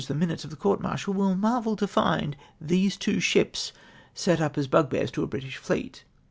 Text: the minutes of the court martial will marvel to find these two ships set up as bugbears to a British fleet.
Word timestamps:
the 0.07 0.15
minutes 0.15 0.43
of 0.43 0.49
the 0.49 0.55
court 0.55 0.81
martial 0.81 1.13
will 1.13 1.35
marvel 1.35 1.75
to 1.75 1.85
find 1.85 2.35
these 2.59 2.97
two 2.97 3.19
ships 3.19 3.71
set 4.15 4.41
up 4.41 4.57
as 4.57 4.65
bugbears 4.65 5.11
to 5.11 5.21
a 5.21 5.27
British 5.27 5.57
fleet. 5.57 6.05